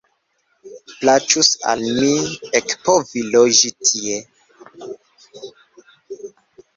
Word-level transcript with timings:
Plaĉus 1.01 1.49
al 1.73 1.83
mi 1.97 2.07
ekpovi 2.59 3.23
loĝi 3.35 3.71
tie. 3.83 4.15